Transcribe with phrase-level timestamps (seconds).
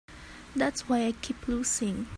[0.55, 2.07] That's why I keep losing.